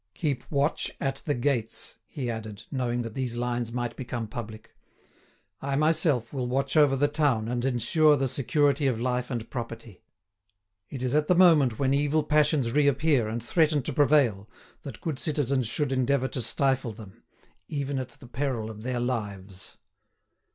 [0.15, 4.75] "Keep watch at the gates," he added, knowing that these lines might become public:
[5.61, 10.01] "I myself will watch over the town and ensure the security of life and property.
[10.89, 14.49] It is at the moment when evil passions reappear and threaten to prevail
[14.81, 17.21] that good citizens should endeavour to stifle them,
[17.67, 19.77] even at the peril of their lives."